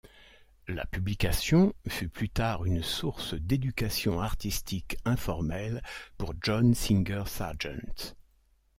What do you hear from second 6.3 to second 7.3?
John Singer